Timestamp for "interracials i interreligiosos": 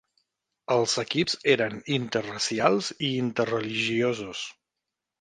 1.99-4.47